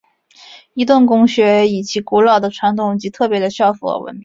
[0.73, 4.19] 伊顿公学以其古老的传统和特别的校服而闻名。